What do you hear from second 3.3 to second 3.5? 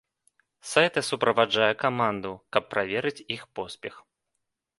іх